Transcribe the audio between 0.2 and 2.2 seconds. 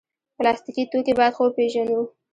پلاستيکي توکي باید ښه وپیژنو.